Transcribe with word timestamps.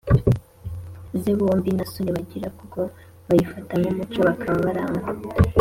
ze. 1.21 1.31
Bombi 1.37 1.69
nta 1.75 1.85
soni 1.91 2.11
bagira 2.17 2.47
kuko 2.59 2.79
bayifata 3.27 3.73
nk’umuco 3.79 4.19
bakaba 4.27 4.57
barangwa 4.67 5.09